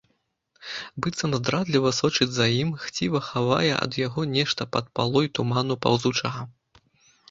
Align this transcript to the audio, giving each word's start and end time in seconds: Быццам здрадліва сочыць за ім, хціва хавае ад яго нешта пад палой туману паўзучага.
Быццам 1.05 1.31
здрадліва 1.39 1.91
сочыць 1.99 2.29
за 2.39 2.47
ім, 2.63 2.73
хціва 2.87 3.23
хавае 3.29 3.73
ад 3.85 4.01
яго 4.07 4.29
нешта 4.35 4.61
пад 4.77 4.85
палой 5.01 5.35
туману 5.39 5.83
паўзучага. 5.87 6.41